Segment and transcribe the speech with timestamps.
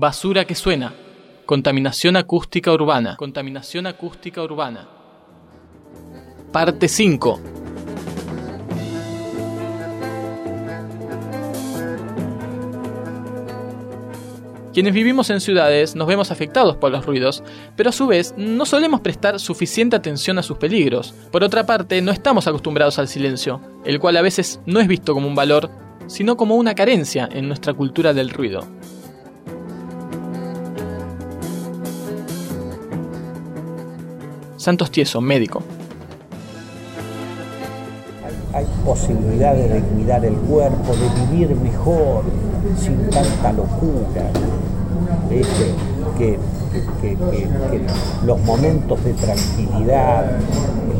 [0.00, 0.94] Basura que suena.
[1.44, 3.16] Contaminación acústica urbana.
[3.16, 4.86] Contaminación acústica urbana.
[6.52, 7.40] Parte 5.
[14.72, 17.42] Quienes vivimos en ciudades nos vemos afectados por los ruidos,
[17.74, 21.12] pero a su vez no solemos prestar suficiente atención a sus peligros.
[21.32, 25.12] Por otra parte, no estamos acostumbrados al silencio, el cual a veces no es visto
[25.12, 25.68] como un valor,
[26.06, 28.77] sino como una carencia en nuestra cultura del ruido.
[34.58, 35.62] Santos Tieso, médico.
[38.52, 42.22] Hay posibilidades de cuidar el cuerpo, de vivir mejor,
[42.76, 44.22] sin tanta locura.
[45.30, 45.72] ¿viste?
[46.16, 46.38] Que,
[47.00, 47.80] que- que- que
[48.26, 50.24] los momentos de tranquilidad,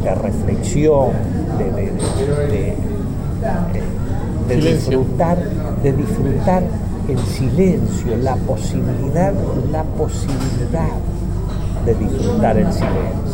[0.05, 1.09] de reflexión,
[1.59, 2.77] de, de- de- de-
[4.49, 4.99] de Silencio.
[5.01, 5.39] disfrutar,
[5.83, 6.63] de disfrutar
[7.09, 9.33] el silencio, la posibilidad,
[9.73, 10.89] la posibilidad
[11.85, 13.28] de disfrutar el silencio.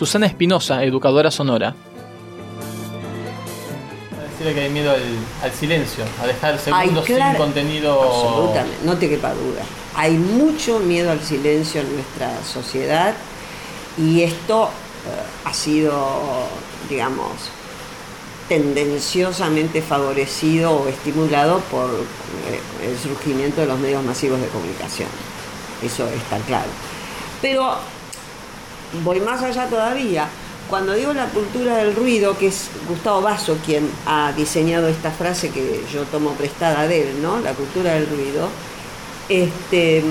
[0.00, 1.74] Susana Espinosa, educadora sonora.
[4.30, 7.36] Decirle que hay miedo al, silencio, a dejar segundos sin claro.
[7.36, 8.02] contenido.
[8.02, 9.60] Absolutamente, no te quepa duda.
[9.94, 13.12] Hay mucho miedo al silencio en nuestra sociedad
[13.98, 14.70] y esto
[15.06, 16.46] eh, ha sido,
[16.88, 17.32] digamos,
[18.48, 25.10] tendenciosamente favorecido o estimulado por eh, el surgimiento de los medios masivos de comunicación.
[25.82, 26.70] Eso está claro.
[27.42, 27.76] Pero
[29.04, 30.28] voy más allá todavía.
[30.68, 35.50] Cuando digo la cultura del ruido, que es Gustavo Basso quien ha diseñado esta frase
[35.50, 37.40] que yo tomo prestada de él, ¿no?
[37.40, 38.48] La cultura del ruido.
[39.28, 40.02] Este,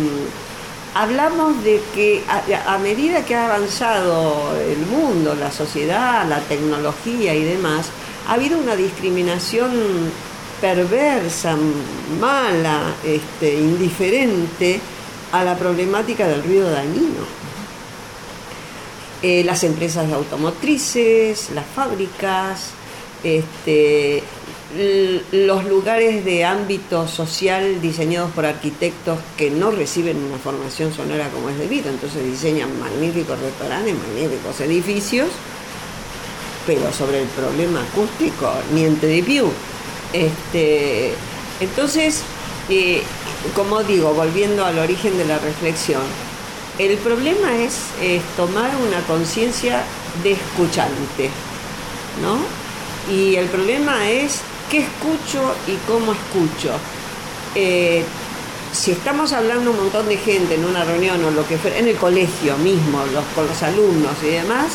[0.93, 7.33] hablamos de que a, a medida que ha avanzado el mundo, la sociedad, la tecnología
[7.33, 7.87] y demás,
[8.27, 9.71] ha habido una discriminación
[10.59, 11.55] perversa,
[12.19, 14.81] mala, este, indiferente
[15.31, 17.39] a la problemática del ruido dañino
[19.21, 22.71] eh, las empresas de automotrices, las fábricas,
[23.23, 24.23] este,
[25.31, 31.49] los lugares de ámbito social diseñados por arquitectos que no reciben una formación sonora como
[31.49, 35.27] es debido, entonces diseñan magníficos restaurantes, magníficos edificios,
[36.67, 39.47] pero sobre el problema acústico, niente de più.
[40.13, 41.13] Este,
[41.59, 42.21] entonces,
[42.69, 43.01] eh,
[43.55, 46.03] como digo, volviendo al origen de la reflexión,
[46.79, 47.73] el problema es,
[48.37, 49.83] tomar una conciencia
[50.23, 51.29] de escuchante,
[52.21, 52.37] ¿no?
[53.13, 54.39] Y el problema es
[54.71, 56.71] qué escucho y cómo escucho.
[57.53, 58.03] Eh,
[58.71, 61.87] si estamos hablando un montón de gente en una reunión o lo que fuera, en
[61.87, 62.99] el colegio mismo,
[63.35, 64.67] con los alumnos y demás,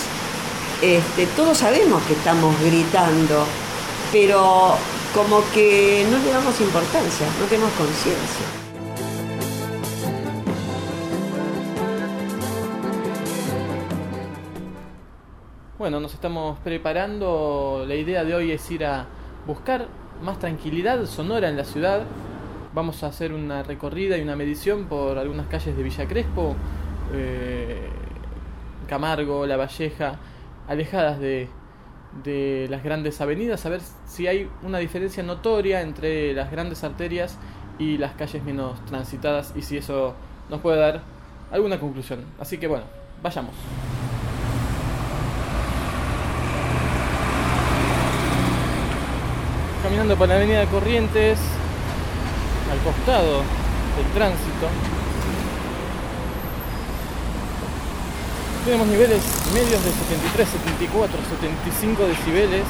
[0.83, 3.47] este, todos sabemos que estamos gritando,
[4.13, 4.77] pero
[5.15, 8.64] como que no le damos importancia, no tenemos conciencia.
[15.85, 17.85] Bueno, nos estamos preparando.
[17.87, 19.05] La idea de hoy es ir a
[19.47, 19.87] buscar
[20.23, 22.05] más tranquilidad sonora en la ciudad.
[22.73, 26.57] Vamos a hacer una recorrida y una medición por algunas calles de Villa Crespo,
[27.13, 27.87] eh,
[28.89, 30.17] Camargo, La Valleja,
[30.69, 31.51] alejadas de,
[32.25, 37.39] de las grandes avenidas, a ver si hay una diferencia notoria entre las grandes arterias
[37.79, 40.15] y las calles menos transitadas y si eso
[40.49, 41.03] nos puede dar
[41.53, 42.25] alguna conclusión.
[42.41, 42.85] Así que bueno,
[43.23, 43.55] vayamos.
[49.85, 51.39] Caminando por la avenida Corrientes,
[52.73, 53.43] al costado
[54.01, 54.67] del tránsito.
[58.65, 59.21] Tenemos niveles
[59.53, 62.65] medios de 73, 74, 75 decibeles.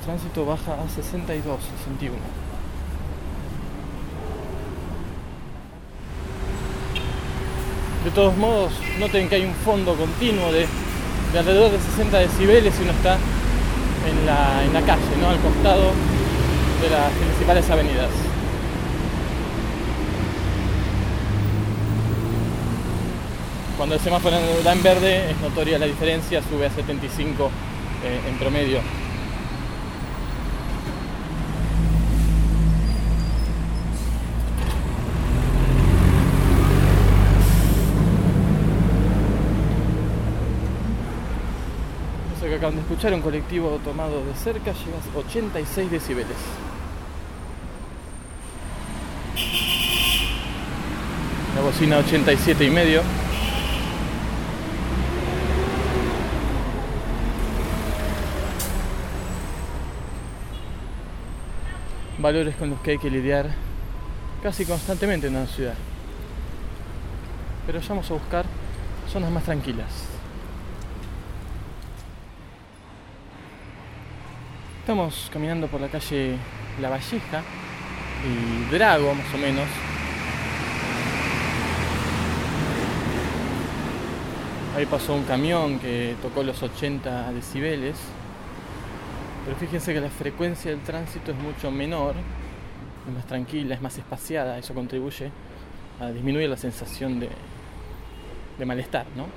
[0.00, 2.16] Tránsito baja a 62, 61.
[8.04, 10.66] De todos modos, noten que hay un fondo continuo de,
[11.32, 15.28] de alrededor de 60 decibeles si uno está en la, en la calle, ¿no?
[15.28, 15.92] al costado
[16.82, 18.10] de las principales avenidas.
[23.76, 27.50] Cuando el semáforo en verde es notoria la diferencia, sube a 75
[28.04, 28.80] eh, en promedio.
[42.62, 46.36] Acaban de escuchar, un colectivo tomado de cerca llega a 86 decibeles.
[51.56, 53.02] La bocina 87 y medio.
[62.18, 63.50] Valores con los que hay que lidiar
[64.40, 65.74] casi constantemente en una ciudad.
[67.66, 68.44] Pero ya vamos a buscar
[69.12, 70.21] zonas más tranquilas.
[74.82, 76.34] Estamos caminando por la calle
[76.80, 77.42] La Valleja
[78.26, 79.68] y Drago más o menos.
[84.76, 87.96] Ahí pasó un camión que tocó los 80 decibeles.
[89.44, 92.16] Pero fíjense que la frecuencia del tránsito es mucho menor,
[93.06, 95.30] es más tranquila, es más espaciada, eso contribuye
[96.00, 97.28] a disminuir la sensación de,
[98.66, 99.22] malestar, ¿no?
[99.22, 99.30] En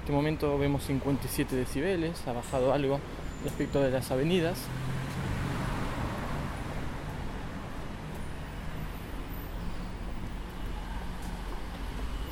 [0.00, 3.00] este momento vemos 57 decibeles, ha bajado algo
[3.44, 4.58] respecto de las avenidas.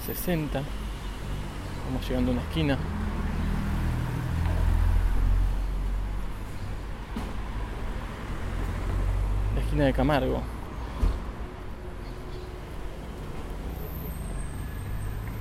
[0.06, 0.62] ...60...
[1.86, 2.76] Vamos llegando a una esquina.
[9.54, 10.42] La esquina de Camargo.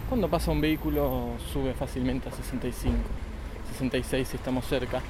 [0.08, 2.98] Cuando pasa un vehículo sube fácilmente a 65,
[3.72, 5.02] 66 si estamos cerca.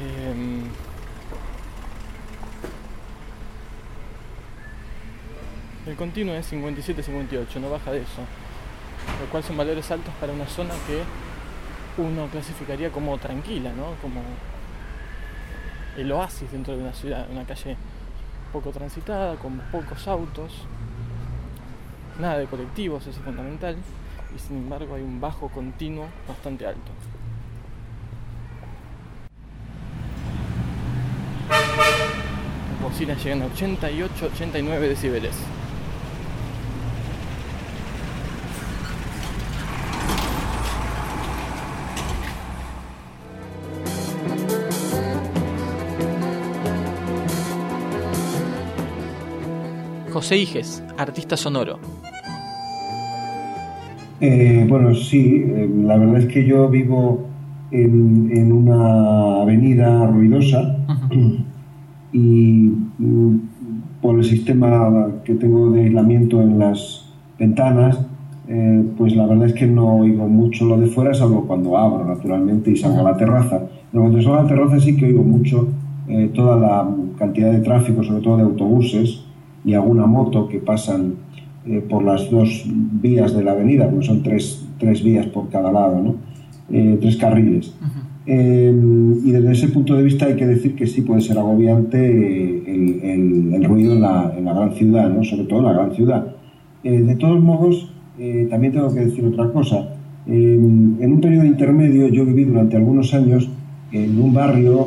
[0.00, 0.62] Eh,
[5.86, 8.22] el continuo es 57-58, no baja de eso,
[9.20, 11.02] lo cual son valores altos para una zona que
[12.00, 13.94] uno clasificaría como tranquila, ¿no?
[14.00, 14.22] como
[15.96, 17.76] el oasis dentro de una ciudad, una calle
[18.52, 20.52] poco transitada, con pocos autos,
[22.18, 23.76] nada de colectivos, eso es fundamental
[24.34, 26.90] y sin embargo hay un bajo continuo bastante alto.
[32.90, 35.34] Bocinas llegan a 88-89 decibeles.
[50.12, 51.78] José Iges, artista sonoro.
[54.20, 57.26] Eh, bueno, sí, eh, la verdad es que yo vivo
[57.70, 60.76] en, una avenida ruidosa
[62.12, 62.72] y
[64.00, 67.06] por el sistema que tengo de aislamiento en las
[67.38, 68.00] ventanas,
[68.48, 72.04] eh, pues la verdad es que no oigo mucho lo de fuera, salvo cuando abro
[72.04, 73.60] naturalmente y salgo a la terraza.
[73.90, 75.68] Pero cuando salgo a la terraza sí que oigo mucho
[76.34, 79.22] toda la cantidad de tráfico, sobre todo de autobuses
[79.64, 81.14] y alguna moto que pasan
[81.66, 85.70] eh, por las dos vías de la avenida, porque son tres, tres vías por cada
[85.70, 86.14] lado, ¿no?
[86.70, 87.74] Eh, tres carriles.
[88.26, 88.72] Eh,
[89.24, 93.52] y desde ese punto de vista hay que decir que sí puede ser agobiante el,
[93.54, 95.24] el, ruido en la, en la, gran ciudad, ¿no?
[95.24, 96.26] sobre todo en la gran ciudad.
[96.82, 97.92] de todos modos,
[98.50, 99.94] también tengo que decir otra cosa.
[100.26, 103.48] en un periodo intermedio yo viví durante algunos años
[103.92, 104.86] en un barrio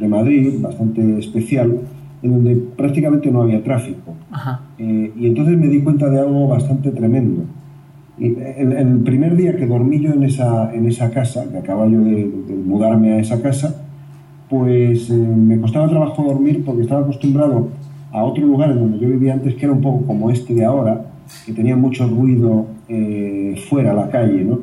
[0.00, 1.78] de Madrid bastante especial,
[2.22, 4.14] en donde prácticamente no había tráfico.
[4.78, 7.44] Eh, y entonces me di cuenta de algo bastante tremendo.
[8.20, 12.30] El, primer día que dormí yo en esa, en esa casa, que acababa yo de,
[12.66, 13.82] mudarme a esa casa,
[14.48, 17.68] pues eh, me costaba trabajo dormir porque estaba acostumbrado
[18.12, 20.64] a otro lugar en donde yo vivía antes, que era un poco como este de
[20.64, 21.06] ahora,
[21.46, 24.58] que tenía mucho ruido eh, fuera, la calle, ¿no?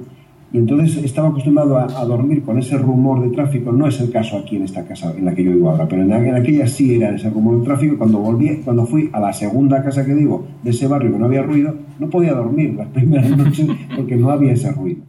[0.54, 3.74] Y entonces estaba acostumbrado a, dormir con ese rumor de tráfico.
[3.74, 6.04] No es el caso aquí en esta casa en la que yo vivo ahora, pero
[6.04, 7.98] en, aquella sí era ese rumor de tráfico.
[7.98, 11.26] Cuando volví, cuando fui a la segunda casa que digo de ese barrio que no
[11.26, 15.02] había ruido, no podía dormir las primeras noches porque no había ese ruido.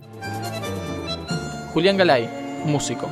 [1.73, 2.29] Julián Galay,
[2.67, 3.07] músico.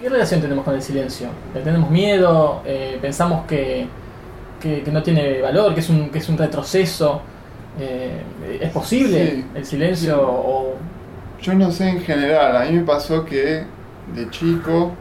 [0.00, 1.28] ¿Qué relación tenemos con el silencio?
[1.54, 2.62] ¿Le tenemos miedo?
[2.64, 3.86] Eh, ¿Pensamos que,
[4.58, 5.72] que, no tiene valor?
[5.72, 7.20] ¿Que es un, que es un retroceso?
[7.78, 8.22] Eh,
[8.60, 10.69] ¿Es posible el silencio o...?
[11.42, 13.64] Yo no sé en general, a mí me pasó que
[14.14, 14.92] de chico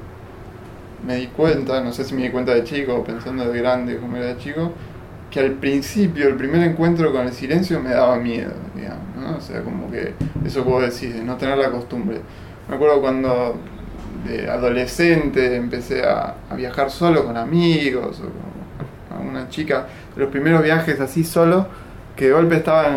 [1.06, 4.16] me di cuenta, no sé si me di cuenta de chico pensando de grande como
[4.16, 4.72] era de chico,
[5.30, 9.38] que al principio, el primer encuentro con el silencio me daba miedo, digamos, ¿no?
[9.38, 10.14] O sea, como que
[10.46, 12.22] eso puedo decir, de no tener la costumbre.
[12.70, 13.56] Me acuerdo cuando
[14.26, 21.00] de adolescente empecé a, viajar solo con amigos o con una chica, los primeros viajes
[21.00, 21.68] así solo,
[22.16, 22.88] que de golpe estaba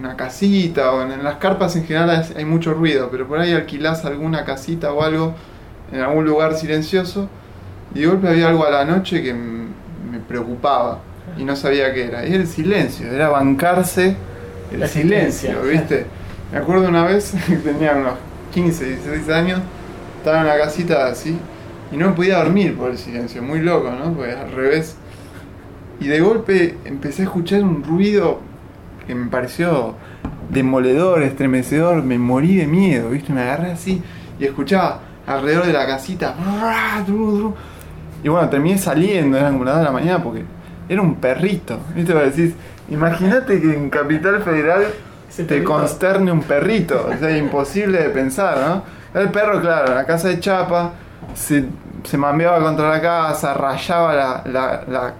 [0.00, 4.04] una casita o en, las carpas en general hay mucho ruido, pero por ahí alquilás
[4.04, 5.34] alguna casita o algo
[5.92, 7.28] en algún lugar silencioso
[7.94, 11.00] y de golpe había algo a la noche que me preocupaba
[11.36, 12.26] y no sabía qué era.
[12.26, 14.16] Y era el silencio, era bancarse
[14.72, 16.06] el silencio, ¿viste?
[16.50, 18.14] Me acuerdo una vez que tenía unos
[18.54, 19.60] 15, 16 años,
[20.18, 21.38] estaba en la casita así
[21.92, 24.12] y no me podía dormir por el silencio, muy loco, ¿no?
[24.14, 24.96] Pues al revés.
[26.00, 28.40] Y de golpe empecé a escuchar un ruido
[29.10, 29.96] que me pareció
[30.50, 33.32] demoledor, estremecedor, me morí de miedo, ¿viste?
[33.32, 34.00] Me agarré así
[34.38, 36.36] y escuchaba alrededor de la casita.
[38.22, 40.44] Y bueno, terminé saliendo, eran como las de la mañana porque
[40.88, 42.12] era un perrito, ¿viste?
[42.12, 42.54] Para decir,
[42.88, 44.86] imagínate que en Capital Federal
[45.36, 49.20] te consterne un perrito, o sea, imposible de pensar, ¿no?
[49.20, 50.92] El perro, claro, en la casa de Chapa,
[51.34, 51.64] se,
[52.04, 55.14] se mambeaba contra la casa, rayaba la, la, la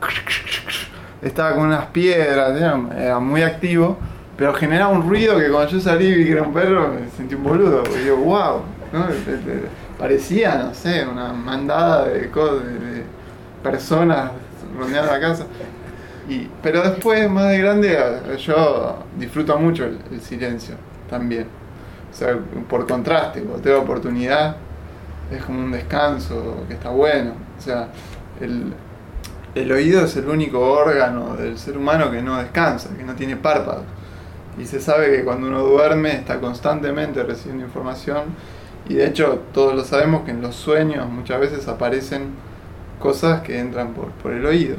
[1.23, 2.59] estaba con unas piedras,
[2.97, 3.99] era, muy activo,
[4.37, 7.09] pero generaba un ruido que cuando yo salí y vi que era un perro, me
[7.11, 8.63] sentí un boludo, porque digo, wow,
[9.99, 13.05] parecía, no sé, una mandada de, de
[13.63, 14.31] personas
[14.79, 15.47] rodeando la casa.
[16.29, 17.99] Y, pero después, más de grande,
[18.39, 20.77] yo disfruto mucho el, silencio
[21.09, 21.47] también.
[22.11, 24.57] O sea, por contraste, cuando tengo oportunidad,
[25.31, 27.33] es como un descanso que está bueno.
[27.59, 27.89] O sea,
[28.41, 28.73] el,
[29.55, 33.37] el oído es el único órgano del ser humano que no descansa, que no tiene
[33.37, 33.85] párpados.
[34.59, 38.25] Y se sabe que cuando uno duerme está constantemente recibiendo información.
[38.89, 42.31] Y de hecho, todos lo sabemos que en los sueños muchas veces aparecen
[42.99, 44.77] cosas que entran por, por el oído.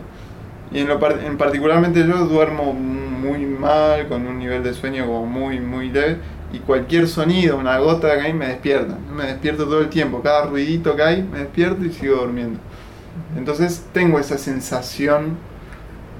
[0.72, 5.26] Y en, lo, en particularmente yo duermo muy mal, con un nivel de sueño como
[5.26, 6.18] muy, muy leve.
[6.54, 8.98] Y cualquier sonido, una gota que hay, me despierta.
[9.14, 10.22] Me despierto todo el tiempo.
[10.22, 12.60] Cada ruidito que hay, me despierto y sigo durmiendo.
[13.38, 15.38] Entonces tengo esa sensación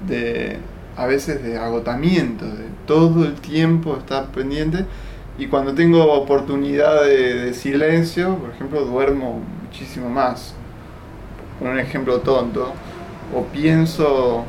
[0.06, 0.58] de,
[0.96, 4.86] a veces, de agotamiento, de todo el tiempo estar pendiente.
[5.38, 10.54] Y cuando tengo oportunidad de, silencio, por ejemplo, duermo muchísimo más.
[11.58, 12.72] Por un ejemplo tonto,
[13.34, 14.44] o pienso,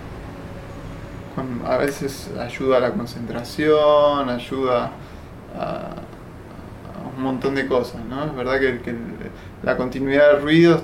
[1.66, 4.92] a veces ayuda a la concentración, ayuda
[5.58, 5.96] a,
[7.16, 8.26] un montón de cosas, ¿no?
[8.26, 8.96] Es verdad que,
[9.62, 10.82] la continuidad de ruidos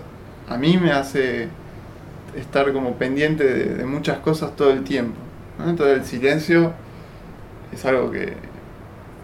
[0.47, 1.49] a mí me hace
[2.35, 5.15] estar como pendiente de, muchas cosas todo el tiempo.
[5.65, 6.73] Entonces el silencio
[7.71, 8.33] es algo que,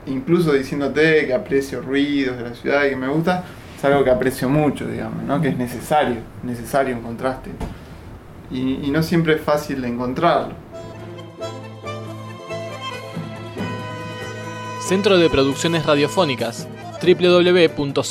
[0.08, 3.44] incluso diciéndote que aprecio ruidos de la ciudad y que me gusta,
[3.78, 5.42] es algo que aprecio mucho, digamos, ¿no?
[5.42, 7.52] que es necesario, necesario en contraste.
[8.52, 10.54] Y, y no siempre es fácil de encontrarlo.
[14.80, 16.68] Centro de Producciones Radiofónicas
[17.02, 18.06] www.cpr.org.ar